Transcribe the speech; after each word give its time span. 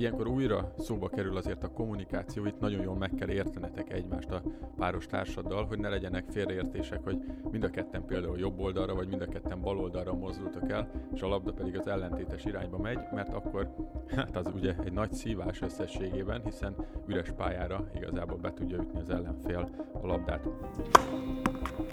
Ilyenkor 0.00 0.26
újra 0.26 0.74
szóba 0.78 1.08
kerül 1.08 1.36
azért 1.36 1.64
a 1.64 1.72
kommunikáció, 1.72 2.46
itt 2.46 2.60
nagyon 2.60 2.82
jól 2.82 2.96
meg 2.96 3.14
kell 3.14 3.28
értenetek 3.28 3.92
egymást 3.92 4.30
a 4.30 4.42
páros 4.76 5.06
társaddal, 5.06 5.64
hogy 5.64 5.78
ne 5.78 5.88
legyenek 5.88 6.24
félreértések, 6.30 7.04
hogy 7.04 7.18
mind 7.50 7.64
a 7.64 7.70
ketten 7.70 8.04
például 8.06 8.38
jobb 8.38 8.60
oldalra, 8.60 8.94
vagy 8.94 9.08
mind 9.08 9.22
a 9.22 9.26
ketten 9.26 9.60
bal 9.60 9.78
oldalra 9.78 10.14
mozdultok 10.14 10.70
el, 10.70 10.90
és 11.14 11.20
a 11.20 11.28
labda 11.28 11.52
pedig 11.52 11.78
az 11.78 11.86
ellentétes 11.86 12.44
irányba 12.44 12.78
megy, 12.78 12.98
mert 13.14 13.34
akkor 13.34 13.74
hát 14.16 14.36
az 14.36 14.50
ugye 14.54 14.74
egy 14.84 14.92
nagy 14.92 15.12
szívás 15.12 15.62
összességében, 15.62 16.42
hiszen 16.44 16.74
üres 17.06 17.30
pályára 17.30 17.90
igazából 17.94 18.38
be 18.38 18.52
tudja 18.52 18.76
ütni 18.76 19.00
az 19.00 19.10
ellenfél 19.10 19.70
a 20.02 20.06
labdát. 20.06 20.48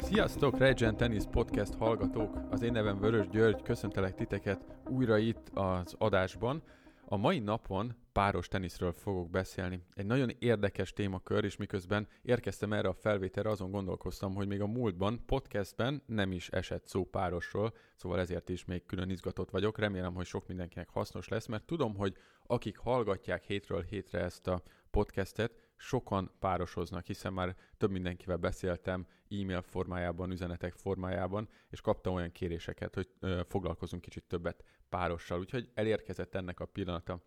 Sziasztok, 0.01 0.57
Regent 0.57 0.97
Tennis 0.97 1.23
Podcast 1.31 1.73
hallgatók! 1.73 2.37
Az 2.49 2.61
én 2.61 2.71
nevem 2.71 2.99
Vörös 2.99 3.27
György, 3.27 3.61
köszöntelek 3.61 4.15
titeket 4.15 4.59
újra 4.89 5.17
itt 5.17 5.51
az 5.53 5.95
adásban. 5.97 6.61
A 7.09 7.17
mai 7.17 7.39
napon 7.39 7.95
páros 8.11 8.47
teniszről 8.47 8.91
fogok 8.91 9.29
beszélni. 9.29 9.81
Egy 9.93 10.05
nagyon 10.05 10.29
érdekes 10.39 10.93
témakör, 10.93 11.43
és 11.43 11.57
miközben 11.57 12.07
érkeztem 12.21 12.73
erre 12.73 12.87
a 12.87 12.93
felvételre, 12.93 13.49
azon 13.49 13.71
gondolkoztam, 13.71 14.35
hogy 14.35 14.47
még 14.47 14.61
a 14.61 14.67
múltban, 14.67 15.25
podcastben 15.25 16.01
nem 16.05 16.31
is 16.31 16.49
esett 16.49 16.87
szó 16.87 17.05
párosról, 17.05 17.73
szóval 17.95 18.19
ezért 18.19 18.49
is 18.49 18.65
még 18.65 18.85
külön 18.85 19.09
izgatott 19.09 19.49
vagyok. 19.49 19.77
Remélem, 19.77 20.13
hogy 20.13 20.25
sok 20.25 20.47
mindenkinek 20.47 20.89
hasznos 20.89 21.27
lesz, 21.27 21.45
mert 21.45 21.65
tudom, 21.65 21.95
hogy 21.95 22.15
akik 22.47 22.77
hallgatják 22.77 23.43
hétről 23.43 23.81
hétre 23.81 24.19
ezt 24.19 24.47
a 24.47 24.61
podcastet, 24.91 25.66
sokan 25.77 26.31
párosoznak, 26.39 27.05
hiszen 27.05 27.33
már 27.33 27.55
több 27.77 27.91
mindenkivel 27.91 28.37
beszéltem 28.37 29.07
e-mail 29.29 29.61
formájában, 29.61 30.31
üzenetek 30.31 30.73
formájában, 30.73 31.49
és 31.69 31.81
kaptam 31.81 32.13
olyan 32.13 32.31
kéréseket, 32.31 32.95
hogy 32.95 33.09
foglalkozunk 33.47 34.01
kicsit 34.01 34.23
többet 34.23 34.63
párossal, 34.89 35.39
úgyhogy 35.39 35.69
elérkezett 35.73 36.35
ennek 36.35 36.59
a 36.59 36.65
pillanata. 36.65 37.21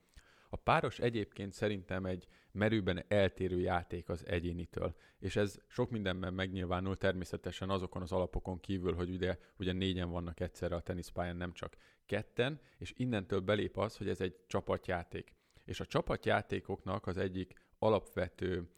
A 0.53 0.57
páros 0.57 0.99
egyébként 0.99 1.53
szerintem 1.53 2.07
egy 2.07 2.27
merőben 2.53 3.05
eltérő 3.09 3.59
játék 3.59 4.09
az 4.09 4.27
egyénitől, 4.27 4.95
és 5.19 5.37
ez 5.37 5.59
sok 5.67 5.91
mindenben 5.91 6.35
megnyilvánul 6.35 6.97
természetesen 6.97 7.71
azokon 7.71 8.03
az 8.03 8.13
alapokon 8.13 8.61
kívül, 8.61 8.95
hogy 8.95 9.11
ugye, 9.11 9.39
ugye 9.59 9.73
négyen 9.73 10.11
vannak 10.11 10.41
egyszerre 10.41 10.75
a 10.75 10.81
teniszpályán, 10.81 11.37
nem 11.37 11.53
csak 11.53 11.77
ketten, 12.07 12.61
és 12.79 12.93
innentől 12.97 13.41
belép 13.41 13.79
az, 13.79 13.97
hogy 13.97 14.09
ez 14.09 14.21
egy 14.21 14.37
csapatjáték. 14.47 15.35
És 15.65 15.81
a 15.81 15.87
csapatjátékoknak 15.87 17.07
az 17.07 17.17
egyik 17.17 17.55
alapvető 17.81 18.69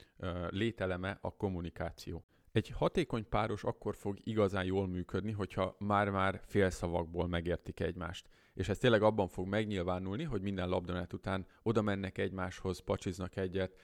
lételeme 0.51 1.19
a 1.21 1.37
kommunikáció. 1.37 2.25
Egy 2.53 2.69
hatékony 2.69 3.29
páros 3.29 3.65
akkor 3.65 3.97
fog 3.97 4.19
igazán 4.25 4.65
jól 4.65 4.87
működni, 4.87 5.33
hogyha 5.33 5.77
már-már 5.79 6.41
félszavakból 6.47 7.29
megértik 7.29 7.81
egymást. 7.81 8.29
És 8.55 8.69
ez 8.69 8.79
tényleg 8.79 9.03
abban 9.03 9.29
fog 9.29 9.47
megnyilvánulni, 9.47 10.23
hogy 10.23 10.43
minden 10.43 10.69
labdanet 10.69 11.13
után 11.13 11.47
oda 11.63 11.83
mennek 11.83 12.19
egymáshoz, 12.19 12.79
pacsiznak 12.79 13.37
egyet, 13.37 13.77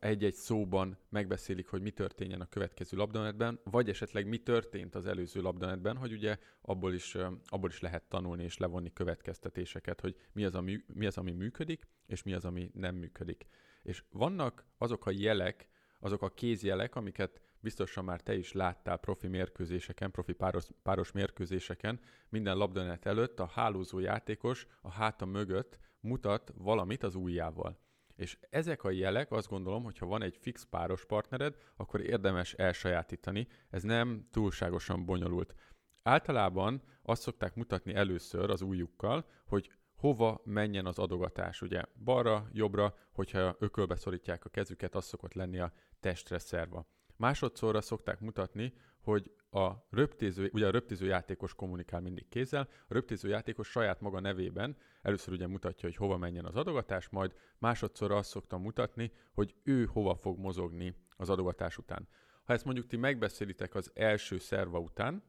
egy-egy 0.00 0.34
szóban 0.34 0.98
megbeszélik, 1.08 1.68
hogy 1.68 1.82
mi 1.82 1.90
történjen 1.90 2.40
a 2.40 2.48
következő 2.48 2.96
labdanetben, 2.96 3.60
vagy 3.64 3.88
esetleg 3.88 4.26
mi 4.26 4.38
történt 4.38 4.94
az 4.94 5.06
előző 5.06 5.40
labdanetben, 5.40 5.96
hogy 5.96 6.12
ugye 6.12 6.36
abból 6.60 6.94
is, 6.94 7.16
abból 7.46 7.68
is 7.68 7.80
lehet 7.80 8.08
tanulni 8.08 8.42
és 8.42 8.56
levonni 8.56 8.92
következtetéseket, 8.92 10.00
hogy 10.00 10.16
mi 10.32 10.44
az, 10.44 10.54
ami, 10.54 10.84
mi 10.86 11.06
az, 11.06 11.18
ami 11.18 11.32
működik, 11.32 11.86
és 12.06 12.22
mi 12.22 12.32
az, 12.32 12.44
ami 12.44 12.70
nem 12.74 12.94
működik. 12.94 13.46
És 13.86 14.02
vannak 14.10 14.66
azok 14.78 15.06
a 15.06 15.10
jelek, 15.10 15.68
azok 16.00 16.22
a 16.22 16.28
kézjelek, 16.28 16.94
amiket 16.94 17.40
biztosan 17.60 18.04
már 18.04 18.20
te 18.20 18.36
is 18.36 18.52
láttál 18.52 18.96
profi 18.96 19.26
mérkőzéseken, 19.28 20.10
profi 20.10 20.32
páros, 20.32 20.66
páros 20.82 21.12
mérkőzéseken, 21.12 22.00
minden 22.28 22.56
labdanet 22.56 23.06
előtt 23.06 23.40
a 23.40 23.46
hálózó 23.46 23.98
játékos 23.98 24.66
a 24.80 24.90
háta 24.90 25.24
mögött 25.24 25.78
mutat 26.00 26.52
valamit 26.56 27.02
az 27.02 27.14
ujjával. 27.14 27.78
És 28.16 28.38
ezek 28.50 28.84
a 28.84 28.90
jelek 28.90 29.32
azt 29.32 29.48
gondolom, 29.48 29.84
hogy 29.84 29.98
ha 29.98 30.06
van 30.06 30.22
egy 30.22 30.36
fix 30.40 30.64
páros 30.64 31.04
partnered, 31.04 31.56
akkor 31.76 32.00
érdemes 32.00 32.52
elsajátítani. 32.52 33.46
Ez 33.70 33.82
nem 33.82 34.28
túlságosan 34.30 35.04
bonyolult. 35.04 35.54
Általában 36.02 36.82
azt 37.02 37.22
szokták 37.22 37.54
mutatni 37.54 37.94
először 37.94 38.50
az 38.50 38.62
ujjukkal, 38.62 39.26
hogy 39.46 39.70
hova 39.96 40.40
menjen 40.44 40.86
az 40.86 40.98
adogatás. 40.98 41.62
Ugye 41.62 41.82
balra, 42.04 42.48
jobbra, 42.52 42.94
hogyha 43.12 43.56
ökölbe 43.58 43.96
szorítják 43.96 44.44
a 44.44 44.48
kezüket, 44.48 44.94
az 44.94 45.04
szokott 45.04 45.34
lenni 45.34 45.58
a 45.58 45.72
testre 46.00 46.38
szerva. 46.38 46.86
Másodszorra 47.16 47.80
szokták 47.80 48.20
mutatni, 48.20 48.72
hogy 49.00 49.30
a 49.50 49.72
röptéző, 49.90 50.50
ugye 50.52 50.66
a 50.66 50.70
röptéző 50.70 51.06
játékos 51.06 51.54
kommunikál 51.54 52.00
mindig 52.00 52.28
kézzel, 52.28 52.68
a 52.88 52.94
röptéző 52.94 53.28
játékos 53.28 53.68
saját 53.68 54.00
maga 54.00 54.20
nevében 54.20 54.76
először 55.02 55.34
ugye 55.34 55.46
mutatja, 55.46 55.88
hogy 55.88 55.96
hova 55.96 56.16
menjen 56.16 56.44
az 56.44 56.56
adogatás, 56.56 57.08
majd 57.08 57.34
másodszorra 57.58 58.16
azt 58.16 58.30
szoktam 58.30 58.62
mutatni, 58.62 59.12
hogy 59.32 59.54
ő 59.62 59.84
hova 59.84 60.14
fog 60.14 60.38
mozogni 60.38 60.94
az 61.16 61.30
adogatás 61.30 61.78
után. 61.78 62.08
Ha 62.44 62.52
ezt 62.52 62.64
mondjuk 62.64 62.86
ti 62.86 62.96
megbeszélitek 62.96 63.74
az 63.74 63.90
első 63.94 64.38
szerva 64.38 64.78
után, 64.78 65.22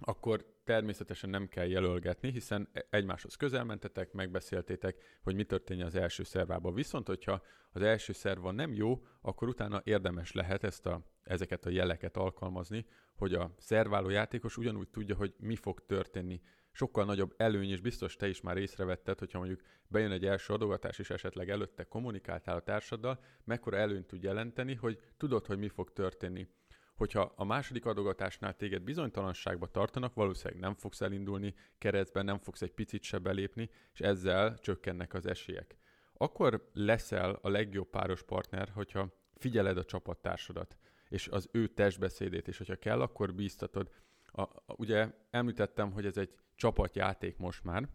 akkor 0.00 0.53
természetesen 0.64 1.30
nem 1.30 1.48
kell 1.48 1.66
jelölgetni, 1.66 2.30
hiszen 2.30 2.68
e- 2.72 2.86
egymáshoz 2.90 3.34
közel 3.34 3.64
mentetek, 3.64 4.12
megbeszéltétek, 4.12 4.96
hogy 5.22 5.34
mi 5.34 5.44
történjen 5.44 5.86
az 5.86 5.94
első 5.94 6.22
szervában. 6.22 6.74
Viszont, 6.74 7.06
hogyha 7.06 7.42
az 7.70 7.82
első 7.82 8.12
szerva 8.12 8.50
nem 8.50 8.72
jó, 8.74 9.02
akkor 9.20 9.48
utána 9.48 9.80
érdemes 9.84 10.32
lehet 10.32 10.64
ezt 10.64 10.86
a, 10.86 11.06
ezeket 11.22 11.66
a 11.66 11.70
jeleket 11.70 12.16
alkalmazni, 12.16 12.86
hogy 13.16 13.34
a 13.34 13.54
szerváló 13.58 14.08
játékos 14.08 14.56
ugyanúgy 14.56 14.88
tudja, 14.88 15.16
hogy 15.16 15.34
mi 15.38 15.56
fog 15.56 15.86
történni. 15.86 16.40
Sokkal 16.70 17.04
nagyobb 17.04 17.34
előny, 17.36 17.70
és 17.70 17.80
biztos 17.80 18.16
te 18.16 18.28
is 18.28 18.40
már 18.40 18.56
észrevetted, 18.56 19.18
hogyha 19.18 19.38
mondjuk 19.38 19.60
bejön 19.88 20.10
egy 20.10 20.26
első 20.26 20.52
adogatás, 20.52 20.98
és 20.98 21.10
esetleg 21.10 21.50
előtte 21.50 21.84
kommunikáltál 21.84 22.56
a 22.56 22.62
társaddal, 22.62 23.20
mekkora 23.44 23.76
előnyt 23.76 24.06
tud 24.06 24.22
jelenteni, 24.22 24.74
hogy 24.74 25.00
tudod, 25.16 25.46
hogy 25.46 25.58
mi 25.58 25.68
fog 25.68 25.92
történni 25.92 26.48
hogyha 26.94 27.32
a 27.36 27.44
második 27.44 27.86
adogatásnál 27.86 28.56
téged 28.56 28.82
bizonytalanságba 28.82 29.66
tartanak, 29.66 30.14
valószínűleg 30.14 30.62
nem 30.62 30.74
fogsz 30.74 31.00
elindulni 31.00 31.54
keresztben, 31.78 32.24
nem 32.24 32.38
fogsz 32.38 32.62
egy 32.62 32.72
picit 32.72 33.02
se 33.02 33.18
belépni, 33.18 33.70
és 33.92 34.00
ezzel 34.00 34.58
csökkennek 34.58 35.14
az 35.14 35.26
esélyek. 35.26 35.76
Akkor 36.12 36.70
leszel 36.72 37.38
a 37.42 37.48
legjobb 37.48 37.90
páros 37.90 38.22
partner, 38.22 38.68
hogyha 38.68 39.12
figyeled 39.34 39.76
a 39.76 39.84
csapattársadat, 39.84 40.76
és 41.08 41.28
az 41.28 41.48
ő 41.52 41.66
testbeszédét, 41.66 42.48
és 42.48 42.58
hogyha 42.58 42.76
kell, 42.76 43.00
akkor 43.00 43.34
bíztatod. 43.34 43.90
A, 44.26 44.42
a, 44.42 44.64
ugye 44.66 45.10
említettem, 45.30 45.92
hogy 45.92 46.06
ez 46.06 46.16
egy 46.16 46.34
csapatjáték 46.54 47.36
most 47.36 47.64
már, 47.64 47.88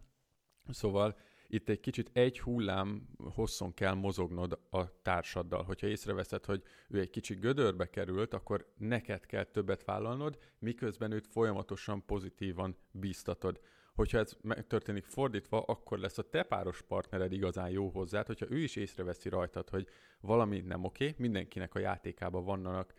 szóval 0.68 1.18
itt 1.50 1.68
egy 1.68 1.80
kicsit 1.80 2.10
egy 2.12 2.40
hullám 2.40 3.08
hosszon 3.34 3.74
kell 3.74 3.94
mozognod 3.94 4.58
a 4.70 5.02
társaddal. 5.02 5.62
Hogyha 5.62 5.86
észreveszed, 5.86 6.44
hogy 6.44 6.62
ő 6.88 7.00
egy 7.00 7.10
kicsit 7.10 7.40
gödörbe 7.40 7.90
került, 7.90 8.34
akkor 8.34 8.72
neked 8.76 9.26
kell 9.26 9.44
többet 9.44 9.84
vállalnod, 9.84 10.38
miközben 10.58 11.12
őt 11.12 11.26
folyamatosan 11.26 12.04
pozitívan 12.06 12.76
bíztatod. 12.90 13.60
Hogyha 13.94 14.18
ez 14.18 14.36
megtörténik 14.42 15.04
fordítva, 15.04 15.62
akkor 15.62 15.98
lesz 15.98 16.18
a 16.18 16.28
te 16.28 16.42
páros 16.42 16.82
partnered 16.82 17.32
igazán 17.32 17.70
jó 17.70 17.88
hozzád, 17.88 18.26
hogyha 18.26 18.46
ő 18.50 18.58
is 18.58 18.76
észreveszi 18.76 19.28
rajtad, 19.28 19.68
hogy 19.68 19.86
valami 20.20 20.60
nem 20.60 20.84
oké, 20.84 21.14
mindenkinek 21.18 21.74
a 21.74 21.78
játékában 21.78 22.44
vannak 22.44 22.94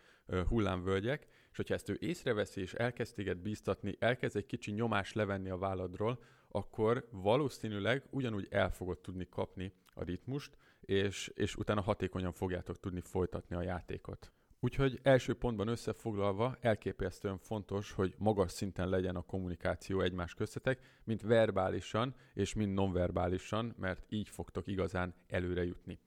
hullámvölgyek, 0.48 1.26
és 1.50 1.56
hogyha 1.56 1.74
ezt 1.74 1.88
ő 1.88 1.96
észreveszi 2.00 2.60
és 2.60 2.74
elkezd 2.74 3.14
téged 3.14 3.38
bíztatni, 3.38 3.96
elkezd 3.98 4.36
egy 4.36 4.46
kicsi 4.46 4.70
nyomás 4.70 5.12
levenni 5.12 5.48
a 5.48 5.58
válladról, 5.58 6.22
akkor 6.52 7.08
valószínűleg 7.10 8.06
ugyanúgy 8.10 8.46
el 8.50 8.70
fogod 8.70 8.98
tudni 8.98 9.28
kapni 9.28 9.72
a 9.94 10.04
ritmust, 10.04 10.56
és, 10.80 11.30
és 11.34 11.56
utána 11.56 11.80
hatékonyan 11.80 12.32
fogjátok 12.32 12.80
tudni 12.80 13.00
folytatni 13.00 13.56
a 13.56 13.62
játékot. 13.62 14.32
Úgyhogy 14.60 15.00
első 15.02 15.34
pontban 15.34 15.68
összefoglalva 15.68 16.56
elképesztően 16.60 17.38
fontos, 17.38 17.92
hogy 17.92 18.14
magas 18.18 18.52
szinten 18.52 18.88
legyen 18.88 19.16
a 19.16 19.22
kommunikáció 19.22 20.00
egymás 20.00 20.34
köztetek, 20.34 21.00
mint 21.04 21.22
verbálisan 21.22 22.14
és 22.34 22.54
mint 22.54 22.74
nonverbálisan, 22.74 23.74
mert 23.78 24.04
így 24.08 24.28
fogtok 24.28 24.66
igazán 24.66 25.14
előre 25.26 25.64
jutni. 25.64 25.98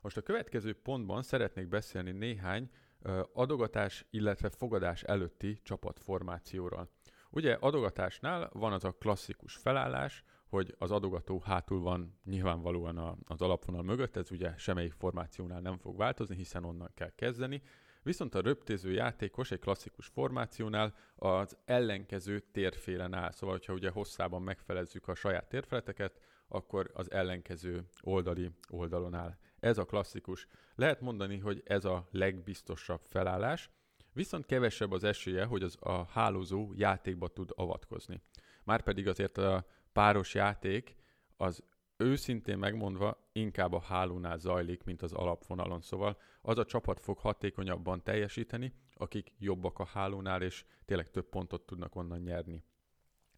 Most 0.00 0.16
a 0.16 0.22
következő 0.22 0.72
pontban 0.72 1.22
szeretnék 1.22 1.68
beszélni 1.68 2.10
néhány 2.10 2.70
adogatás, 3.32 4.06
illetve 4.10 4.48
fogadás 4.48 5.02
előtti 5.02 5.60
csapatformációról. 5.62 6.90
Ugye 7.36 7.56
adogatásnál 7.60 8.50
van 8.52 8.72
az 8.72 8.84
a 8.84 8.92
klasszikus 8.92 9.54
felállás, 9.54 10.24
hogy 10.48 10.74
az 10.78 10.90
adogató 10.90 11.42
hátul 11.44 11.80
van 11.80 12.18
nyilvánvalóan 12.24 12.98
a, 12.98 13.16
az 13.26 13.42
alapvonal 13.42 13.82
mögött, 13.82 14.16
ez 14.16 14.30
ugye 14.30 14.52
semmelyik 14.56 14.92
formációnál 14.92 15.60
nem 15.60 15.78
fog 15.78 15.96
változni, 15.96 16.36
hiszen 16.36 16.64
onnan 16.64 16.90
kell 16.94 17.12
kezdeni. 17.14 17.62
Viszont 18.02 18.34
a 18.34 18.40
röptéző 18.40 18.92
játékos 18.92 19.50
egy 19.50 19.58
klasszikus 19.58 20.06
formációnál 20.06 20.94
az 21.16 21.56
ellenkező 21.64 22.38
térfélen 22.38 23.14
áll. 23.14 23.30
Szóval, 23.30 23.54
hogyha 23.54 23.72
ugye 23.72 23.90
hosszában 23.90 24.42
megfelezzük 24.42 25.08
a 25.08 25.14
saját 25.14 25.48
térfeleteket, 25.48 26.20
akkor 26.48 26.90
az 26.94 27.10
ellenkező 27.10 27.88
oldali 28.02 28.50
oldalon 28.68 29.14
áll. 29.14 29.36
Ez 29.60 29.78
a 29.78 29.84
klasszikus. 29.84 30.46
Lehet 30.74 31.00
mondani, 31.00 31.38
hogy 31.38 31.62
ez 31.64 31.84
a 31.84 32.06
legbiztosabb 32.10 33.00
felállás, 33.04 33.70
viszont 34.16 34.46
kevesebb 34.46 34.92
az 34.92 35.04
esélye, 35.04 35.44
hogy 35.44 35.62
az 35.62 35.76
a 35.80 36.04
hálózó 36.04 36.72
játékba 36.74 37.28
tud 37.28 37.50
avatkozni. 37.54 38.20
Márpedig 38.64 39.08
azért 39.08 39.38
a 39.38 39.66
páros 39.92 40.34
játék 40.34 40.96
az 41.36 41.62
őszintén 41.96 42.58
megmondva 42.58 43.28
inkább 43.32 43.72
a 43.72 43.80
hálónál 43.80 44.38
zajlik, 44.38 44.84
mint 44.84 45.02
az 45.02 45.12
alapvonalon. 45.12 45.80
Szóval 45.80 46.18
az 46.40 46.58
a 46.58 46.64
csapat 46.64 47.00
fog 47.00 47.18
hatékonyabban 47.18 48.02
teljesíteni, 48.02 48.72
akik 48.94 49.32
jobbak 49.38 49.78
a 49.78 49.84
hálónál, 49.84 50.42
és 50.42 50.64
tényleg 50.84 51.10
több 51.10 51.28
pontot 51.28 51.66
tudnak 51.66 51.96
onnan 51.96 52.20
nyerni. 52.20 52.64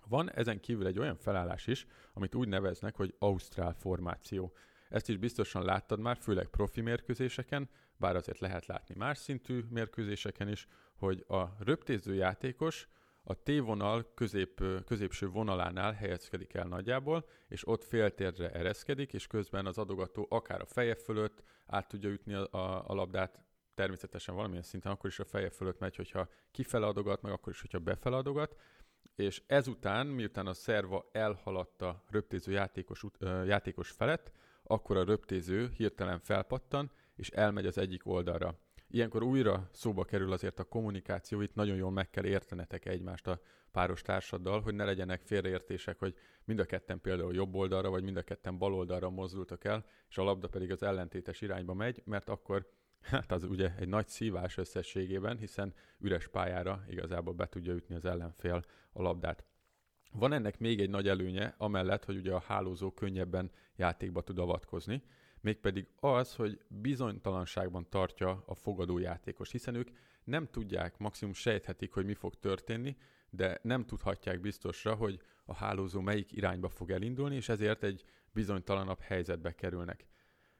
Van 0.08 0.32
ezen 0.32 0.60
kívül 0.60 0.86
egy 0.86 0.98
olyan 0.98 1.16
felállás 1.16 1.66
is, 1.66 1.86
amit 2.12 2.34
úgy 2.34 2.48
neveznek, 2.48 2.96
hogy 2.96 3.14
Ausztrál 3.18 3.72
formáció. 3.72 4.52
Ezt 4.88 5.08
is 5.08 5.16
biztosan 5.16 5.64
láttad 5.64 6.00
már, 6.00 6.16
főleg 6.16 6.46
profi 6.46 6.80
mérkőzéseken, 6.80 7.68
bár 7.98 8.16
azért 8.16 8.38
lehet 8.38 8.66
látni 8.66 8.94
más 8.94 9.18
szintű 9.18 9.64
mérkőzéseken 9.70 10.48
is, 10.48 10.66
hogy 10.94 11.24
a 11.28 11.44
röptéző 11.58 12.14
játékos 12.14 12.88
a 13.22 13.42
T-vonal 13.42 14.12
közép, 14.14 14.62
középső 14.86 15.28
vonalánál 15.28 15.92
helyezkedik 15.92 16.54
el 16.54 16.66
nagyjából, 16.66 17.28
és 17.48 17.68
ott 17.68 17.84
féltérre 17.84 18.50
ereszkedik, 18.50 19.12
és 19.12 19.26
közben 19.26 19.66
az 19.66 19.78
adogató 19.78 20.26
akár 20.30 20.60
a 20.60 20.66
feje 20.66 20.94
fölött 20.94 21.42
át 21.66 21.88
tudja 21.88 22.10
ütni 22.10 22.34
a, 22.34 22.48
a, 22.50 22.84
a 22.88 22.94
labdát, 22.94 23.40
természetesen 23.74 24.34
valamilyen 24.34 24.62
szinten 24.62 24.92
akkor 24.92 25.10
is 25.10 25.18
a 25.18 25.24
feje 25.24 25.50
fölött 25.50 25.78
megy, 25.78 25.96
hogyha 25.96 26.28
kifele 26.50 26.86
adogat, 26.86 27.22
meg 27.22 27.32
akkor 27.32 27.52
is, 27.52 27.60
hogyha 27.60 27.78
befele 27.78 28.16
adogat, 28.16 28.56
és 29.14 29.42
ezután, 29.46 30.06
miután 30.06 30.46
a 30.46 30.54
szerva 30.54 31.08
elhaladta 31.12 32.04
röptéző 32.10 32.52
játékos, 32.52 33.04
játékos 33.46 33.90
felett, 33.90 34.30
akkor 34.62 34.96
a 34.96 35.04
röptéző 35.04 35.70
hirtelen 35.76 36.18
felpattan, 36.18 36.90
és 37.18 37.30
elmegy 37.30 37.66
az 37.66 37.78
egyik 37.78 38.06
oldalra. 38.06 38.58
Ilyenkor 38.90 39.22
újra 39.22 39.68
szóba 39.72 40.04
kerül 40.04 40.32
azért 40.32 40.58
a 40.58 40.64
kommunikáció, 40.64 41.40
itt 41.40 41.54
nagyon 41.54 41.76
jól 41.76 41.90
meg 41.90 42.10
kell 42.10 42.24
értenetek 42.24 42.84
egymást 42.84 43.26
a 43.26 43.40
páros 43.72 44.02
társaddal, 44.02 44.60
hogy 44.60 44.74
ne 44.74 44.84
legyenek 44.84 45.22
félreértések, 45.22 45.98
hogy 45.98 46.14
mind 46.44 46.58
a 46.58 46.64
ketten 46.64 47.00
például 47.00 47.34
jobb 47.34 47.54
oldalra, 47.54 47.90
vagy 47.90 48.02
mind 48.02 48.16
a 48.16 48.22
ketten 48.22 48.58
bal 48.58 48.74
oldalra 48.74 49.10
mozdultak 49.10 49.64
el, 49.64 49.86
és 50.08 50.18
a 50.18 50.22
labda 50.22 50.48
pedig 50.48 50.70
az 50.70 50.82
ellentétes 50.82 51.40
irányba 51.40 51.74
megy, 51.74 52.02
mert 52.04 52.28
akkor 52.28 52.66
hát 53.00 53.32
az 53.32 53.44
ugye 53.44 53.74
egy 53.78 53.88
nagy 53.88 54.08
szívás 54.08 54.56
összességében, 54.56 55.38
hiszen 55.38 55.74
üres 55.98 56.28
pályára 56.28 56.84
igazából 56.88 57.34
be 57.34 57.46
tudja 57.46 57.74
ütni 57.74 57.94
az 57.94 58.04
ellenfél 58.04 58.62
a 58.92 59.02
labdát. 59.02 59.44
Van 60.12 60.32
ennek 60.32 60.58
még 60.58 60.80
egy 60.80 60.90
nagy 60.90 61.08
előnye, 61.08 61.54
amellett, 61.58 62.04
hogy 62.04 62.16
ugye 62.16 62.32
a 62.32 62.42
hálózó 62.46 62.92
könnyebben 62.92 63.50
játékba 63.76 64.22
tud 64.22 64.38
avatkozni, 64.38 65.02
mégpedig 65.40 65.88
az, 66.00 66.34
hogy 66.34 66.58
bizonytalanságban 66.68 67.88
tartja 67.88 68.42
a 68.46 68.54
fogadó 68.54 68.98
játékos, 68.98 69.50
hiszen 69.50 69.74
ők 69.74 69.88
nem 70.24 70.46
tudják, 70.46 70.98
maximum 70.98 71.34
sejthetik, 71.34 71.92
hogy 71.92 72.04
mi 72.04 72.14
fog 72.14 72.34
történni, 72.34 72.96
de 73.30 73.58
nem 73.62 73.84
tudhatják 73.84 74.40
biztosra, 74.40 74.94
hogy 74.94 75.20
a 75.44 75.54
hálózó 75.54 76.00
melyik 76.00 76.32
irányba 76.32 76.68
fog 76.68 76.90
elindulni, 76.90 77.34
és 77.34 77.48
ezért 77.48 77.82
egy 77.82 78.04
bizonytalanabb 78.32 79.00
helyzetbe 79.00 79.54
kerülnek. 79.54 80.06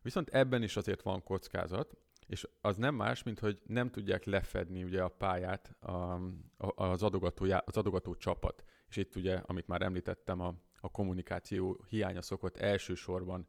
Viszont 0.03 0.29
ebben 0.29 0.63
is 0.63 0.77
azért 0.77 1.03
van 1.03 1.23
kockázat, 1.23 1.97
és 2.27 2.49
az 2.61 2.77
nem 2.77 2.95
más, 2.95 3.23
mint 3.23 3.39
hogy 3.39 3.61
nem 3.67 3.91
tudják 3.91 4.25
lefedni 4.25 4.85
ugye 4.85 5.03
a 5.03 5.09
pályát 5.09 5.75
a, 5.81 6.21
az, 6.57 7.03
adogató, 7.03 7.45
az 7.65 7.77
adogató 7.77 8.15
csapat. 8.15 8.65
És 8.89 8.97
itt 8.97 9.17
ugye, 9.17 9.35
amit 9.35 9.67
már 9.67 9.83
említettem, 9.83 10.41
a, 10.41 10.55
a 10.81 10.91
kommunikáció 10.91 11.85
hiánya 11.89 12.23
szokott 12.23 12.57
elsősorban 12.57 13.47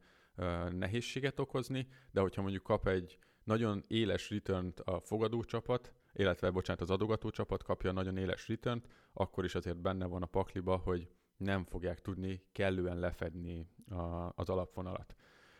nehézséget 0.69 1.39
okozni, 1.39 1.87
de 2.11 2.21
hogyha 2.21 2.41
mondjuk 2.41 2.63
kap 2.63 2.87
egy 2.87 3.17
nagyon 3.43 3.83
éles 3.87 4.29
return 4.29 4.73
a 4.83 4.99
fogadó 4.99 5.43
csapat, 5.43 5.93
illetve, 6.13 6.49
bocsánat, 6.49 6.81
az 6.81 6.89
adogató 6.89 7.29
csapat 7.29 7.63
kapja 7.63 7.91
nagyon 7.91 8.17
éles 8.17 8.47
return 8.47 8.83
akkor 9.13 9.43
is 9.43 9.55
azért 9.55 9.77
benne 9.81 10.05
van 10.05 10.21
a 10.21 10.25
pakliba, 10.25 10.75
hogy 10.75 11.09
nem 11.37 11.65
fogják 11.65 12.01
tudni 12.01 12.41
kellően 12.51 12.99
lefedni 12.99 13.67
a, 13.89 14.31
az 14.35 14.49
alapvonalat. 14.49 15.15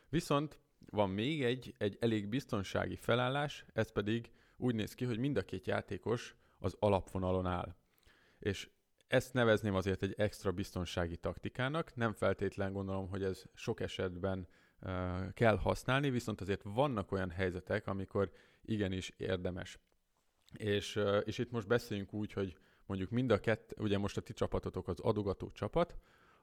Viszont 0.10 0.60
van 0.90 1.10
még 1.10 1.44
egy, 1.44 1.76
egy 1.78 1.98
elég 2.00 2.28
biztonsági 2.28 2.96
felállás, 2.96 3.66
ez 3.74 3.92
pedig 3.92 4.32
úgy 4.58 4.76
néz 4.76 4.94
ki, 4.94 5.06
hogy 5.06 5.18
mind 5.18 5.38
a 5.38 5.46
két 5.46 5.68
játékos 5.68 6.36
az 6.60 6.76
alapvonalon 6.80 7.46
áll. 7.46 7.76
És 8.40 8.70
ezt 9.08 9.34
nevezném 9.34 9.76
azért 9.76 10.04
egy 10.04 10.14
extra 10.18 10.52
biztonsági 10.52 11.18
taktikának, 11.18 11.96
nem 11.96 12.14
feltétlen 12.14 12.74
gondolom, 12.74 13.10
hogy 13.10 13.24
ez 13.24 13.44
sok 13.54 13.80
esetben 13.80 14.48
kell 15.34 15.58
használni, 15.58 16.10
viszont 16.10 16.42
azért 16.42 16.62
vannak 16.64 17.12
olyan 17.12 17.30
helyzetek, 17.30 17.88
amikor 17.88 18.32
igenis 18.62 19.10
érdemes. 19.18 19.80
És, 20.54 21.00
és 21.24 21.38
itt 21.38 21.52
most 21.52 21.68
beszéljünk 21.68 22.14
úgy, 22.14 22.34
hogy 22.34 22.58
mondjuk 22.86 23.10
mind 23.10 23.32
a 23.32 23.40
kett, 23.40 23.74
ugye 23.78 23.98
most 23.98 24.18
a 24.18 24.22
ti 24.22 24.34
csapatotok 24.34 24.88
az 24.88 25.00
adogató 25.00 25.52
csapat, 25.52 25.96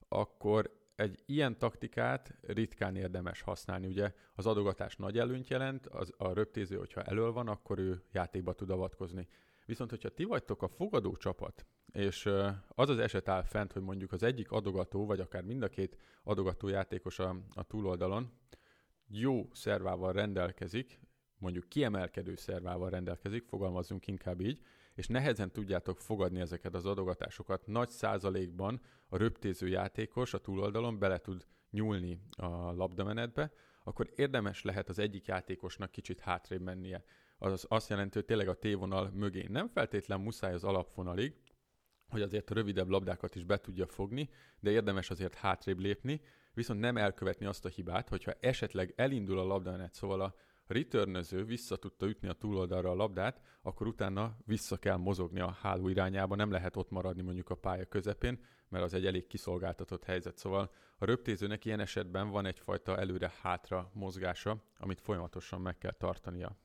akkor 0.08 0.84
egy 0.96 1.22
ilyen 1.26 1.58
taktikát 1.58 2.34
ritkán 2.40 2.96
érdemes 2.96 3.40
használni. 3.40 3.86
Ugye 3.86 4.12
az 4.34 4.46
adogatás 4.46 4.96
nagy 4.96 5.18
előnyt 5.18 5.48
jelent, 5.48 5.86
az, 5.86 6.12
a 6.16 6.32
röptéző, 6.32 6.76
hogyha 6.76 7.02
elől 7.02 7.32
van, 7.32 7.48
akkor 7.48 7.78
ő 7.78 8.02
játékba 8.12 8.52
tud 8.52 8.70
avatkozni. 8.70 9.28
Viszont, 9.66 9.90
hogyha 9.90 10.08
ti 10.08 10.24
vagytok 10.24 10.62
a 10.62 10.68
fogadó 10.68 11.16
csapat, 11.16 11.66
és 11.96 12.28
az 12.68 12.88
az 12.88 12.98
eset 12.98 13.28
áll 13.28 13.42
fent, 13.42 13.72
hogy 13.72 13.82
mondjuk 13.82 14.12
az 14.12 14.22
egyik 14.22 14.50
adogató, 14.50 15.06
vagy 15.06 15.20
akár 15.20 15.42
mind 15.42 15.62
a 15.62 15.68
két 15.68 15.96
adogató 16.22 16.68
játékos 16.68 17.18
a, 17.18 17.36
a 17.54 17.62
túloldalon 17.62 18.32
jó 19.06 19.48
szervával 19.52 20.12
rendelkezik, 20.12 21.00
mondjuk 21.38 21.68
kiemelkedő 21.68 22.34
szervával 22.34 22.90
rendelkezik, 22.90 23.44
fogalmazzunk 23.44 24.06
inkább 24.06 24.40
így, 24.40 24.60
és 24.94 25.06
nehezen 25.06 25.50
tudjátok 25.50 26.00
fogadni 26.00 26.40
ezeket 26.40 26.74
az 26.74 26.86
adogatásokat. 26.86 27.66
Nagy 27.66 27.90
százalékban 27.90 28.80
a 29.08 29.16
röptéző 29.16 29.68
játékos 29.68 30.34
a 30.34 30.38
túloldalon 30.38 30.98
bele 30.98 31.18
tud 31.18 31.46
nyúlni 31.70 32.20
a 32.30 32.72
labdamenetbe, 32.72 33.52
akkor 33.84 34.10
érdemes 34.14 34.62
lehet 34.62 34.88
az 34.88 34.98
egyik 34.98 35.26
játékosnak 35.26 35.90
kicsit 35.90 36.20
hátrébb 36.20 36.60
mennie. 36.60 37.04
Az 37.38 37.66
azt 37.68 37.88
jelenti, 37.88 38.14
hogy 38.14 38.24
tényleg 38.24 38.48
a 38.48 38.58
tévonal 38.58 39.10
mögé 39.14 39.46
nem 39.48 39.68
feltétlen 39.68 40.20
muszáj 40.20 40.52
az 40.52 40.64
alapvonalig, 40.64 41.34
hogy 42.08 42.22
azért 42.22 42.50
a 42.50 42.54
rövidebb 42.54 42.88
labdákat 42.88 43.34
is 43.34 43.44
be 43.44 43.56
tudja 43.56 43.86
fogni, 43.86 44.28
de 44.60 44.70
érdemes 44.70 45.10
azért 45.10 45.34
hátrébb 45.34 45.78
lépni, 45.78 46.20
viszont 46.54 46.80
nem 46.80 46.96
elkövetni 46.96 47.46
azt 47.46 47.64
a 47.64 47.68
hibát, 47.68 48.08
hogyha 48.08 48.32
esetleg 48.40 48.92
elindul 48.96 49.38
a 49.38 49.44
labdamenet, 49.44 49.94
szóval 49.94 50.20
a 50.20 50.34
returnöző 50.66 51.44
vissza 51.44 51.76
tudta 51.76 52.06
ütni 52.06 52.28
a 52.28 52.32
túloldalra 52.32 52.90
a 52.90 52.94
labdát, 52.94 53.40
akkor 53.62 53.86
utána 53.86 54.36
vissza 54.44 54.76
kell 54.76 54.96
mozogni 54.96 55.40
a 55.40 55.56
háló 55.60 55.88
irányába, 55.88 56.34
nem 56.34 56.50
lehet 56.50 56.76
ott 56.76 56.90
maradni 56.90 57.22
mondjuk 57.22 57.50
a 57.50 57.54
pálya 57.54 57.84
közepén, 57.84 58.44
mert 58.68 58.84
az 58.84 58.94
egy 58.94 59.06
elég 59.06 59.26
kiszolgáltatott 59.26 60.04
helyzet. 60.04 60.38
Szóval 60.38 60.70
a 60.98 61.04
röptézőnek 61.04 61.64
ilyen 61.64 61.80
esetben 61.80 62.30
van 62.30 62.46
egyfajta 62.46 62.98
előre-hátra 62.98 63.90
mozgása, 63.94 64.62
amit 64.78 65.00
folyamatosan 65.00 65.60
meg 65.60 65.78
kell 65.78 65.92
tartania. 65.92 66.56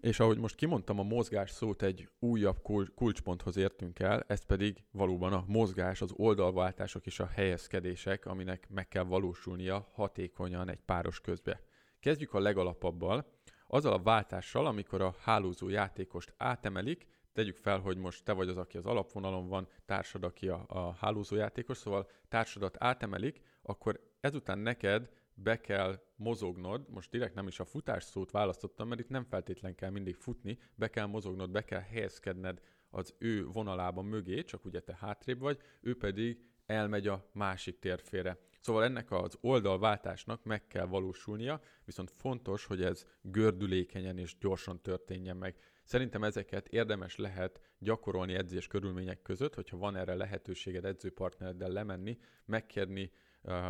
És 0.00 0.20
ahogy 0.20 0.38
most 0.38 0.54
kimondtam, 0.54 0.98
a 0.98 1.02
mozgás 1.02 1.50
szót 1.50 1.82
egy 1.82 2.08
újabb 2.18 2.62
kulcsponthoz 2.94 3.56
értünk 3.56 3.98
el, 3.98 4.24
ez 4.26 4.44
pedig 4.44 4.84
valóban 4.90 5.32
a 5.32 5.44
mozgás, 5.46 6.00
az 6.00 6.12
oldalváltások 6.16 7.06
és 7.06 7.20
a 7.20 7.26
helyezkedések, 7.26 8.26
aminek 8.26 8.68
meg 8.68 8.88
kell 8.88 9.02
valósulnia 9.02 9.88
hatékonyan 9.92 10.68
egy 10.68 10.80
páros 10.84 11.20
közbe. 11.20 11.60
Kezdjük 12.00 12.34
a 12.34 12.40
legalapabbal, 12.40 13.26
azzal 13.66 13.92
a 13.92 14.02
váltással, 14.02 14.66
amikor 14.66 15.00
a 15.00 15.14
hálózó 15.20 15.68
játékost 15.68 16.34
átemelik, 16.36 17.06
tegyük 17.32 17.56
fel, 17.56 17.78
hogy 17.78 17.96
most 17.96 18.24
te 18.24 18.32
vagy 18.32 18.48
az, 18.48 18.56
aki 18.56 18.76
az 18.76 18.86
alapvonalon 18.86 19.48
van, 19.48 19.68
társad, 19.86 20.24
aki 20.24 20.48
a, 20.48 20.64
a 20.68 20.92
hálózó 20.92 21.36
játékos, 21.36 21.76
szóval 21.76 22.10
társadat 22.28 22.76
átemelik, 22.78 23.40
akkor 23.62 24.00
ezután 24.20 24.58
neked 24.58 25.10
be 25.34 25.60
kell 25.60 26.00
mozognod, 26.18 26.88
most 26.88 27.10
direkt 27.10 27.34
nem 27.34 27.46
is 27.46 27.60
a 27.60 27.64
futás 27.64 28.04
szót 28.04 28.30
választottam, 28.30 28.88
mert 28.88 29.00
itt 29.00 29.08
nem 29.08 29.24
feltétlen 29.24 29.74
kell 29.74 29.90
mindig 29.90 30.14
futni, 30.14 30.58
be 30.74 30.88
kell 30.88 31.06
mozognod, 31.06 31.50
be 31.50 31.64
kell 31.64 31.80
helyezkedned 31.80 32.60
az 32.90 33.14
ő 33.18 33.46
vonalában 33.46 34.04
mögé, 34.04 34.42
csak 34.42 34.64
ugye 34.64 34.80
te 34.80 34.96
hátrébb 35.00 35.38
vagy, 35.38 35.58
ő 35.80 35.96
pedig 35.96 36.40
elmegy 36.66 37.06
a 37.06 37.28
másik 37.32 37.78
térfére. 37.78 38.38
Szóval 38.60 38.84
ennek 38.84 39.10
az 39.10 39.38
oldalváltásnak 39.40 40.44
meg 40.44 40.66
kell 40.66 40.86
valósulnia, 40.86 41.60
viszont 41.84 42.10
fontos, 42.10 42.64
hogy 42.64 42.82
ez 42.82 43.06
gördülékenyen 43.22 44.18
és 44.18 44.38
gyorsan 44.38 44.82
történjen 44.82 45.36
meg. 45.36 45.56
Szerintem 45.84 46.24
ezeket 46.24 46.68
érdemes 46.68 47.16
lehet 47.16 47.60
gyakorolni 47.78 48.34
edzés 48.34 48.66
körülmények 48.66 49.22
között, 49.22 49.54
hogyha 49.54 49.76
van 49.76 49.96
erre 49.96 50.14
lehetőséged 50.14 50.84
edzőpartnereddel 50.84 51.70
lemenni, 51.70 52.18
megkérni 52.44 53.12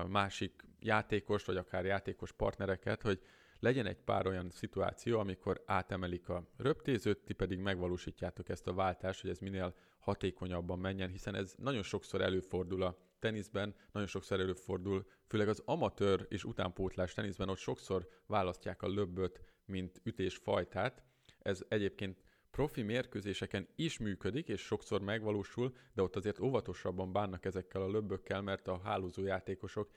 másik 0.09 0.65
játékos, 0.81 1.45
vagy 1.45 1.57
akár 1.57 1.85
játékos 1.85 2.33
partnereket, 2.33 3.03
hogy 3.03 3.21
legyen 3.61 3.87
egy 3.87 3.97
pár 3.97 4.27
olyan 4.27 4.51
szituáció, 4.51 5.19
amikor 5.19 5.63
átemelik 5.67 6.29
a 6.29 6.49
röptézőt, 6.57 7.19
ti 7.19 7.33
pedig 7.33 7.59
megvalósítjátok 7.59 8.49
ezt 8.49 8.67
a 8.67 8.75
váltást, 8.75 9.21
hogy 9.21 9.31
ez 9.31 9.39
minél 9.39 9.75
hatékonyabban 9.99 10.79
menjen, 10.79 11.11
hiszen 11.11 11.35
ez 11.35 11.55
nagyon 11.59 11.83
sokszor 11.83 12.21
előfordul 12.21 12.83
a 12.83 12.97
teniszben, 13.19 13.75
nagyon 13.93 14.09
sokszor 14.09 14.41
előfordul, 14.41 15.07
főleg 15.27 15.49
az 15.49 15.63
amatőr 15.65 16.27
és 16.29 16.45
utánpótlás 16.45 17.13
teniszben 17.13 17.49
ott 17.49 17.59
sokszor 17.59 18.09
választják 18.27 18.83
a 18.83 18.89
löbböt, 18.89 19.41
mint 19.65 20.01
ütésfajtát. 20.05 21.03
Ez 21.39 21.65
egyébként 21.69 22.23
profi 22.59 22.83
mérkőzéseken 22.83 23.69
is 23.77 23.99
működik, 23.99 24.49
és 24.49 24.61
sokszor 24.61 25.01
megvalósul, 25.01 25.77
de 25.95 26.03
ott 26.03 26.17
azért 26.17 26.41
óvatosabban 26.41 27.13
bánnak 27.13 27.45
ezekkel 27.45 27.83
a 27.83 27.91
löbbökkel, 27.91 28.43
mert 28.43 28.69
a 28.69 28.81
hálózó 28.85 29.25
játékosok 29.25 29.91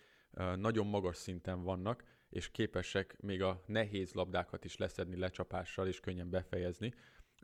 nagyon 0.55 0.87
magas 0.87 1.17
szinten 1.17 1.63
vannak, 1.63 2.03
és 2.29 2.51
képesek 2.51 3.21
még 3.21 3.41
a 3.41 3.63
nehéz 3.65 4.13
labdákat 4.13 4.65
is 4.65 4.77
leszedni 4.77 5.17
lecsapással, 5.17 5.87
és 5.87 5.99
könnyen 5.99 6.29
befejezni. 6.29 6.93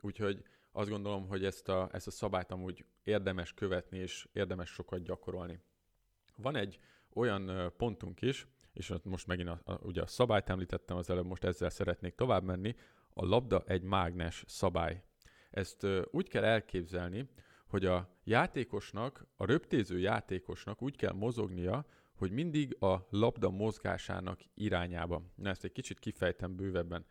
Úgyhogy 0.00 0.42
azt 0.72 0.88
gondolom, 0.88 1.28
hogy 1.28 1.44
ezt 1.44 1.68
a, 1.68 1.88
ezt 1.92 2.06
a 2.06 2.10
szabályt 2.10 2.50
amúgy 2.50 2.84
érdemes 3.04 3.54
követni, 3.54 3.98
és 3.98 4.28
érdemes 4.32 4.70
sokat 4.70 5.02
gyakorolni. 5.02 5.60
Van 6.36 6.56
egy 6.56 6.78
olyan 7.14 7.72
pontunk 7.76 8.22
is, 8.22 8.46
és 8.72 8.92
most 9.02 9.26
megint 9.26 9.48
a, 9.48 9.60
a, 9.64 9.72
ugye 9.82 10.02
a 10.02 10.06
szabályt 10.06 10.48
említettem 10.48 10.96
az 10.96 11.10
előbb, 11.10 11.26
most 11.26 11.44
ezzel 11.44 11.70
szeretnék 11.70 12.14
tovább 12.14 12.42
menni, 12.42 12.74
a 13.14 13.24
labda 13.24 13.62
egy 13.66 13.82
mágnes 13.82 14.44
szabály. 14.46 15.02
Ezt 15.50 15.86
úgy 16.10 16.28
kell 16.28 16.44
elképzelni, 16.44 17.28
hogy 17.66 17.84
a 17.84 18.08
játékosnak, 18.24 19.26
a 19.36 19.44
röptéző 19.44 19.98
játékosnak 19.98 20.82
úgy 20.82 20.96
kell 20.96 21.12
mozognia, 21.12 21.86
hogy 22.14 22.30
mindig 22.30 22.82
a 22.82 23.06
labda 23.10 23.50
mozgásának 23.50 24.40
irányába. 24.54 25.22
Na 25.34 25.48
ezt 25.48 25.64
egy 25.64 25.72
kicsit 25.72 25.98
kifejtem 25.98 26.56
bővebben. 26.56 27.06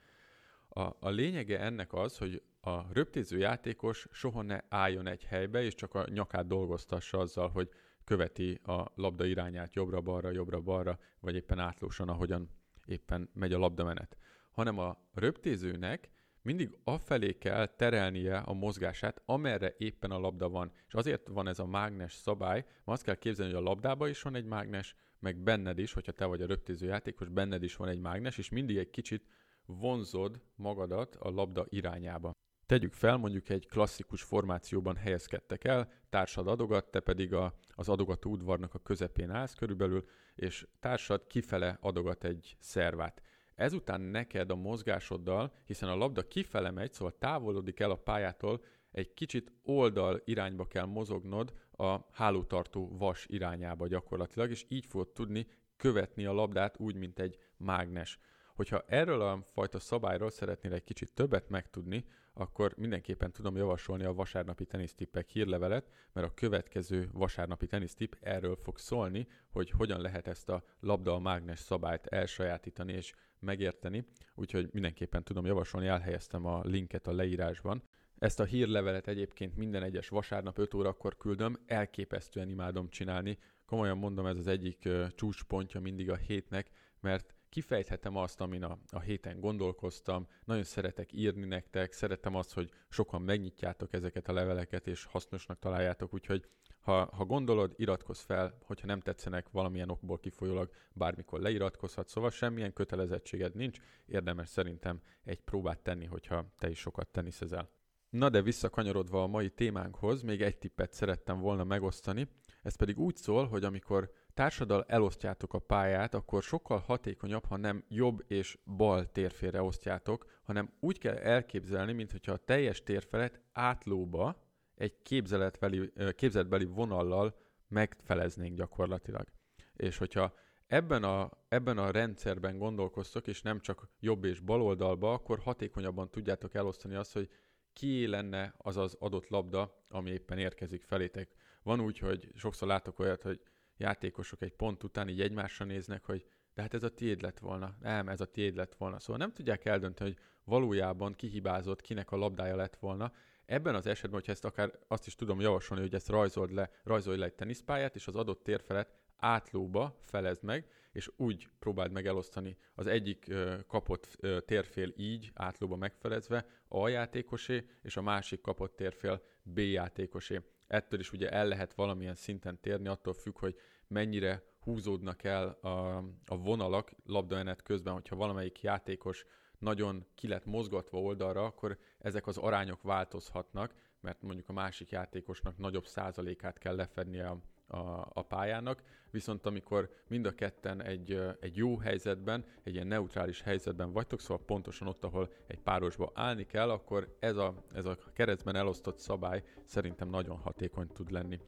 A, 0.69 0.81
a 0.81 1.09
lényege 1.09 1.59
ennek 1.59 1.93
az, 1.93 2.17
hogy 2.17 2.41
a 2.61 2.93
röptéző 2.93 3.37
játékos 3.37 4.07
soha 4.11 4.41
ne 4.41 4.59
álljon 4.69 5.07
egy 5.07 5.23
helybe, 5.23 5.61
és 5.61 5.75
csak 5.75 5.93
a 5.93 6.05
nyakát 6.09 6.47
dolgoztassa 6.47 7.17
azzal, 7.17 7.49
hogy 7.49 7.69
követi 8.03 8.59
a 8.63 8.91
labda 8.95 9.25
irányát 9.25 9.75
jobbra-balra, 9.75 10.31
jobbra-balra, 10.31 10.99
vagy 11.19 11.35
éppen 11.35 11.59
átlósan, 11.59 12.09
ahogyan 12.09 12.49
éppen 12.85 13.29
megy 13.33 13.53
a 13.53 13.57
labdamenet. 13.57 14.17
Hanem 14.51 14.79
a 14.79 14.97
röptézőnek 15.13 16.09
mindig 16.47 16.77
afelé 16.83 17.37
kell 17.37 17.65
terelnie 17.65 18.37
a 18.37 18.53
mozgását, 18.53 19.21
amerre 19.25 19.75
éppen 19.77 20.11
a 20.11 20.19
labda 20.19 20.49
van. 20.49 20.71
És 20.87 20.93
azért 20.93 21.27
van 21.27 21.47
ez 21.47 21.59
a 21.59 21.65
mágnes 21.65 22.13
szabály, 22.13 22.59
mert 22.65 22.85
azt 22.85 23.03
kell 23.03 23.15
képzelni, 23.15 23.53
hogy 23.53 23.61
a 23.61 23.65
labdába 23.65 24.07
is 24.07 24.21
van 24.21 24.35
egy 24.35 24.45
mágnes, 24.45 24.95
meg 25.19 25.37
benned 25.37 25.77
is, 25.77 25.93
hogyha 25.93 26.11
te 26.11 26.25
vagy 26.25 26.41
a 26.41 26.45
röptéző 26.45 26.85
játékos, 26.85 27.29
benned 27.29 27.63
is 27.63 27.75
van 27.75 27.87
egy 27.87 27.99
mágnes, 27.99 28.37
és 28.37 28.49
mindig 28.49 28.77
egy 28.77 28.89
kicsit 28.89 29.27
vonzod 29.65 30.41
magadat 30.55 31.15
a 31.15 31.29
labda 31.29 31.65
irányába. 31.69 32.31
Tegyük 32.65 32.93
fel, 32.93 33.17
mondjuk 33.17 33.49
egy 33.49 33.67
klasszikus 33.67 34.21
formációban 34.21 34.95
helyezkedtek 34.95 35.63
el, 35.63 35.91
társad 36.09 36.47
adogat, 36.47 36.91
te 36.91 36.99
pedig 36.99 37.33
a, 37.33 37.53
az 37.69 37.89
adogató 37.89 38.31
udvarnak 38.31 38.73
a 38.73 38.79
közepén 38.79 39.29
állsz 39.29 39.53
körülbelül, 39.53 40.07
és 40.35 40.67
társad 40.79 41.27
kifele 41.27 41.77
adogat 41.81 42.23
egy 42.23 42.57
szervát. 42.59 43.21
Ezután 43.57 44.01
neked 44.01 44.51
a 44.51 44.55
mozgásoddal, 44.55 45.51
hiszen 45.65 45.89
a 45.89 45.95
labda 45.95 46.27
kifele 46.27 46.71
megy, 46.71 46.93
szóval 46.93 47.17
távolodik 47.19 47.79
el 47.79 47.91
a 47.91 47.95
pályától, 47.95 48.63
egy 48.91 49.13
kicsit 49.13 49.51
oldal 49.63 50.21
irányba 50.25 50.67
kell 50.67 50.85
mozognod 50.85 51.53
a 51.71 51.97
hálótartó 52.11 52.97
vas 52.97 53.25
irányába 53.29 53.87
gyakorlatilag, 53.87 54.49
és 54.49 54.65
így 54.67 54.85
fogod 54.85 55.09
tudni 55.09 55.47
követni 55.77 56.25
a 56.25 56.33
labdát 56.33 56.79
úgy, 56.79 56.95
mint 56.95 57.19
egy 57.19 57.37
mágnes. 57.57 58.19
Hogyha 58.55 58.83
erről 58.87 59.21
a 59.21 59.47
fajta 59.53 59.79
szabályról 59.79 60.29
szeretnél 60.29 60.73
egy 60.73 60.83
kicsit 60.83 61.13
többet 61.13 61.49
megtudni, 61.49 62.05
akkor 62.39 62.73
mindenképpen 62.77 63.31
tudom 63.31 63.55
javasolni 63.55 64.03
a 64.03 64.13
vasárnapi 64.13 64.65
tenisztippek 64.65 65.29
hírlevelet, 65.29 65.89
mert 66.13 66.27
a 66.27 66.33
következő 66.33 67.09
vasárnapi 67.11 67.67
tenisztip 67.67 68.17
erről 68.19 68.55
fog 68.55 68.77
szólni, 68.77 69.27
hogy 69.49 69.69
hogyan 69.69 70.01
lehet 70.01 70.27
ezt 70.27 70.49
a 70.49 70.63
labda 70.79 71.13
a 71.13 71.19
mágnes 71.19 71.59
szabályt 71.59 72.05
elsajátítani 72.05 72.93
és 72.93 73.13
megérteni, 73.39 74.05
úgyhogy 74.35 74.69
mindenképpen 74.71 75.23
tudom 75.23 75.45
javasolni, 75.45 75.87
elhelyeztem 75.87 76.45
a 76.45 76.61
linket 76.63 77.07
a 77.07 77.13
leírásban. 77.13 77.83
Ezt 78.17 78.39
a 78.39 78.43
hírlevelet 78.43 79.07
egyébként 79.07 79.55
minden 79.55 79.83
egyes 79.83 80.09
vasárnap 80.09 80.57
5 80.57 80.73
órakor 80.73 81.17
küldöm, 81.17 81.57
elképesztően 81.65 82.49
imádom 82.49 82.89
csinálni. 82.89 83.37
Komolyan 83.65 83.97
mondom, 83.97 84.25
ez 84.25 84.37
az 84.37 84.47
egyik 84.47 84.89
csúcspontja 85.15 85.79
mindig 85.79 86.09
a 86.09 86.15
hétnek, 86.15 86.69
mert 86.99 87.35
kifejthetem 87.49 88.15
azt, 88.15 88.41
amin 88.41 88.63
a, 88.63 88.77
a 88.89 88.99
héten 88.99 89.39
gondolkoztam, 89.39 90.27
nagyon 90.45 90.63
szeretek 90.63 91.13
írni 91.13 91.45
nektek, 91.45 91.91
szeretem 91.91 92.35
azt, 92.35 92.53
hogy 92.53 92.71
sokan 92.89 93.21
megnyitjátok 93.21 93.93
ezeket 93.93 94.27
a 94.27 94.33
leveleket, 94.33 94.87
és 94.87 95.03
hasznosnak 95.03 95.59
találjátok, 95.59 96.13
úgyhogy 96.13 96.45
ha, 96.87 97.05
ha 97.05 97.25
gondolod, 97.25 97.73
iratkozz 97.75 98.21
fel, 98.21 98.57
hogyha 98.63 98.87
nem 98.87 98.99
tetszenek 98.99 99.49
valamilyen 99.49 99.89
okból 99.89 100.19
kifolyólag, 100.19 100.69
bármikor 100.93 101.39
leiratkozhatsz, 101.39 102.11
szóval 102.11 102.29
semmilyen 102.29 102.73
kötelezettséged 102.73 103.55
nincs, 103.55 103.79
érdemes 104.05 104.49
szerintem 104.49 105.01
egy 105.23 105.41
próbát 105.41 105.79
tenni, 105.79 106.05
hogyha 106.05 106.53
te 106.57 106.69
is 106.69 106.79
sokat 106.79 107.07
teniszezel. 107.07 107.69
Na 108.09 108.29
de 108.29 108.41
visszakanyarodva 108.41 109.23
a 109.23 109.27
mai 109.27 109.49
témánkhoz, 109.49 110.21
még 110.21 110.41
egy 110.41 110.57
tippet 110.57 110.93
szerettem 110.93 111.39
volna 111.39 111.63
megosztani, 111.63 112.27
ez 112.61 112.75
pedig 112.75 112.99
úgy 112.99 113.15
szól, 113.15 113.47
hogy 113.47 113.63
amikor 113.63 114.11
társadal 114.37 114.85
elosztjátok 114.87 115.53
a 115.53 115.59
pályát, 115.59 116.13
akkor 116.13 116.43
sokkal 116.43 116.77
hatékonyabb, 116.77 117.45
ha 117.45 117.57
nem 117.57 117.83
jobb 117.87 118.23
és 118.27 118.57
bal 118.65 119.11
térfélre 119.11 119.61
osztjátok, 119.61 120.25
hanem 120.43 120.73
úgy 120.79 120.97
kell 120.97 121.15
elképzelni, 121.15 121.93
mintha 121.93 122.31
a 122.31 122.37
teljes 122.37 122.83
térfelet 122.83 123.41
átlóba 123.51 124.41
egy 124.75 125.01
képzeletbeli, 125.01 125.91
képzeletbeli 126.15 126.65
vonallal 126.65 127.37
megfeleznénk 127.67 128.57
gyakorlatilag. 128.57 129.27
És 129.75 129.97
hogyha 129.97 130.33
ebben 130.67 131.03
a, 131.03 131.29
ebben 131.47 131.77
a 131.77 131.91
rendszerben 131.91 132.57
gondolkoztok, 132.57 133.27
és 133.27 133.41
nem 133.41 133.59
csak 133.59 133.89
jobb 133.99 134.23
és 134.23 134.39
bal 134.39 134.61
oldalba, 134.61 135.13
akkor 135.13 135.39
hatékonyabban 135.39 136.09
tudjátok 136.09 136.53
elosztani 136.53 136.95
azt, 136.95 137.13
hogy 137.13 137.29
ki 137.73 138.07
lenne 138.07 138.53
az 138.57 138.77
az 138.77 138.95
adott 138.99 139.27
labda, 139.27 139.85
ami 139.89 140.09
éppen 140.09 140.37
érkezik 140.37 140.83
felétek. 140.83 141.35
Van 141.63 141.79
úgy, 141.81 141.99
hogy 141.99 142.31
sokszor 142.35 142.67
látok 142.67 142.99
olyat, 142.99 143.21
hogy 143.21 143.41
játékosok 143.77 144.41
egy 144.41 144.53
pont 144.53 144.83
után 144.83 145.09
így 145.09 145.21
egymásra 145.21 145.65
néznek, 145.65 146.05
hogy 146.05 146.25
de 146.53 146.61
hát 146.61 146.73
ez 146.73 146.83
a 146.83 146.93
tiéd 146.93 147.21
lett 147.21 147.39
volna, 147.39 147.75
nem, 147.81 148.07
ez 148.09 148.21
a 148.21 148.25
tiéd 148.25 148.55
lett 148.55 148.75
volna. 148.75 148.99
Szóval 148.99 149.17
nem 149.17 149.33
tudják 149.33 149.65
eldönteni, 149.65 150.09
hogy 150.09 150.19
valójában 150.43 151.13
kihibázott, 151.13 151.81
kinek 151.81 152.11
a 152.11 152.15
labdája 152.17 152.55
lett 152.55 152.75
volna. 152.75 153.11
Ebben 153.45 153.75
az 153.75 153.85
esetben, 153.85 154.13
hogyha 154.13 154.31
ezt 154.31 154.45
akár 154.45 154.71
azt 154.87 155.07
is 155.07 155.15
tudom 155.15 155.39
javasolni, 155.39 155.83
hogy 155.83 155.93
ezt 155.93 156.09
rajzold 156.09 156.51
le, 156.51 156.69
rajzolj 156.83 157.17
le 157.17 157.25
egy 157.25 157.33
teniszpályát, 157.33 157.95
és 157.95 158.07
az 158.07 158.15
adott 158.15 158.43
térfelet 158.43 158.93
átlóba 159.17 159.99
felezd 160.03 160.43
meg, 160.43 160.67
és 160.91 161.11
úgy 161.15 161.49
próbáld 161.59 161.91
meg 161.91 162.07
elosztani 162.07 162.57
az 162.75 162.87
egyik 162.87 163.33
kapott 163.67 164.17
térfél 164.45 164.93
így, 164.95 165.31
átlóba 165.33 165.75
megfelezve, 165.75 166.45
A 166.67 166.87
játékosé, 166.87 167.65
és 167.81 167.97
a 167.97 168.01
másik 168.01 168.41
kapott 168.41 168.75
térfél 168.75 169.21
B 169.43 169.59
játékosé 169.59 170.41
ettől 170.67 170.99
is 170.99 171.11
ugye 171.11 171.29
el 171.29 171.47
lehet 171.47 171.73
valamilyen 171.73 172.15
szinten 172.15 172.59
térni, 172.59 172.87
attól 172.87 173.13
függ, 173.13 173.39
hogy 173.39 173.59
mennyire 173.87 174.43
húzódnak 174.59 175.23
el 175.23 175.47
a, 175.47 175.97
a 176.25 176.37
vonalak 176.37 176.91
labdaenet 177.05 177.61
közben, 177.61 177.93
hogyha 177.93 178.15
valamelyik 178.15 178.61
játékos 178.61 179.25
nagyon 179.59 180.05
ki 180.15 180.27
lett 180.27 180.45
mozgatva 180.45 181.01
oldalra, 181.01 181.45
akkor 181.45 181.77
ezek 181.99 182.27
az 182.27 182.37
arányok 182.37 182.81
változhatnak, 182.81 183.73
mert 184.01 184.21
mondjuk 184.21 184.49
a 184.49 184.53
másik 184.53 184.89
játékosnak 184.89 185.57
nagyobb 185.57 185.85
százalékát 185.85 186.57
kell 186.57 186.75
lefednie 186.75 187.27
a, 187.27 187.37
a, 187.67 188.07
a 188.13 188.21
pályának, 188.21 188.81
viszont 189.11 189.45
amikor 189.45 189.89
mind 190.07 190.25
a 190.25 190.31
ketten 190.31 190.81
egy, 190.81 191.21
egy 191.39 191.55
jó 191.55 191.77
helyzetben, 191.77 192.45
egy 192.63 192.73
ilyen 192.73 192.87
neutrális 192.87 193.41
helyzetben 193.41 193.91
vagytok, 193.91 194.21
szóval 194.21 194.45
pontosan 194.45 194.87
ott, 194.87 195.03
ahol 195.03 195.29
egy 195.47 195.59
párosba 195.59 196.11
állni 196.13 196.45
kell, 196.45 196.69
akkor 196.69 197.15
ez 197.19 197.35
a, 197.35 197.53
ez 197.73 197.85
a 197.85 197.97
keresztben 198.13 198.55
elosztott 198.55 198.97
szabály 198.97 199.43
szerintem 199.65 200.09
nagyon 200.09 200.37
hatékony 200.37 200.87
tud 200.87 201.11
lenni. 201.11 201.39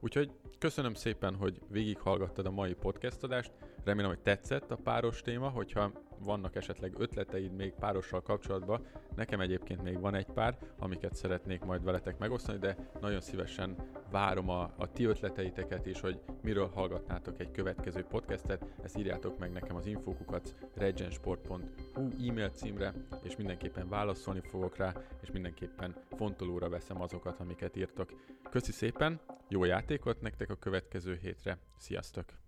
Úgyhogy 0.00 0.30
köszönöm 0.58 0.94
szépen, 0.94 1.34
hogy 1.34 1.60
végighallgattad 1.68 2.46
a 2.46 2.50
mai 2.50 2.74
podcast 2.74 3.22
adást. 3.22 3.52
Remélem, 3.84 4.10
hogy 4.10 4.22
tetszett 4.22 4.70
a 4.70 4.76
páros 4.76 5.20
téma, 5.20 5.48
hogyha 5.48 5.92
vannak 6.24 6.56
esetleg 6.56 6.94
ötleteid 6.98 7.52
még 7.52 7.72
párossal 7.72 8.22
kapcsolatban, 8.22 8.86
nekem 9.14 9.40
egyébként 9.40 9.82
még 9.82 10.00
van 10.00 10.14
egy 10.14 10.26
pár, 10.26 10.58
amiket 10.78 11.14
szeretnék 11.14 11.64
majd 11.64 11.84
veletek 11.84 12.18
megosztani, 12.18 12.58
de 12.58 12.76
nagyon 13.00 13.20
szívesen 13.20 13.76
várom 14.10 14.48
a, 14.48 14.72
a 14.76 14.92
ti 14.92 15.04
ötleteiteket 15.04 15.86
is, 15.86 16.00
hogy 16.00 16.20
miről 16.42 16.70
hallgatnátok 16.74 17.40
egy 17.40 17.50
következő 17.50 18.04
podcastet, 18.04 18.64
ezt 18.82 18.98
írjátok 18.98 19.38
meg 19.38 19.52
nekem 19.52 19.76
az 19.76 19.86
infókukat 19.86 20.54
regensport.hu 20.74 22.08
e-mail 22.28 22.50
címre, 22.50 22.94
és 23.22 23.36
mindenképpen 23.36 23.88
válaszolni 23.88 24.40
fogok 24.40 24.76
rá, 24.76 24.94
és 25.20 25.30
mindenképpen 25.30 25.94
fontolóra 26.16 26.68
veszem 26.68 27.00
azokat, 27.00 27.40
amiket 27.40 27.76
írtok. 27.76 28.12
Köszi 28.50 28.72
szépen, 28.72 29.20
jó 29.48 29.64
játékot 29.64 30.20
nektek 30.20 30.50
a 30.50 30.54
következő 30.54 31.18
hétre, 31.22 31.58
sziasztok! 31.76 32.41